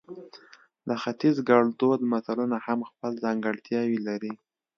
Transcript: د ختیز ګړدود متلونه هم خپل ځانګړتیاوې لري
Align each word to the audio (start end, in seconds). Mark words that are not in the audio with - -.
د 0.87 0.89
ختیز 1.03 1.35
ګړدود 1.49 1.99
متلونه 2.11 2.57
هم 2.65 2.79
خپل 2.89 3.11
ځانګړتیاوې 3.23 3.99
لري 4.07 4.33